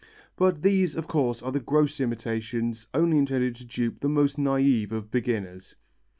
[0.35, 4.91] But these of course are the gross imitations only intended to dupe the most naïve
[4.91, 5.75] of beginners.